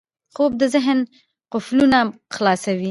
خوب 0.33 0.51
د 0.61 0.63
ذهن 0.75 0.99
قفلونه 1.53 1.99
خلاصوي 2.35 2.79